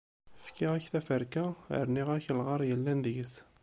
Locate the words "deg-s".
3.05-3.33